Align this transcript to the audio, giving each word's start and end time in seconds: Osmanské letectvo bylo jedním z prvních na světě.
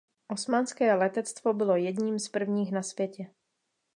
Osmanské 0.27 0.93
letectvo 0.95 1.53
bylo 1.53 1.75
jedním 1.75 2.19
z 2.19 2.29
prvních 2.29 2.71
na 2.71 2.83
světě. 2.83 3.31